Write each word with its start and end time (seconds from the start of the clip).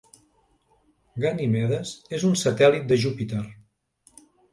Ganimedes 1.25 1.91
és 2.19 2.25
un 2.29 2.33
satèl·lit 2.45 2.87
de 2.93 2.99
Júpiter. 3.05 3.43